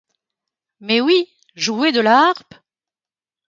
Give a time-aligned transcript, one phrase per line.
[0.79, 2.55] Mais oui, jouer de la harpe!